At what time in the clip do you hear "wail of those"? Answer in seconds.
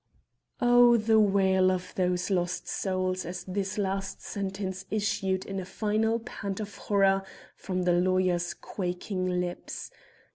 1.19-2.31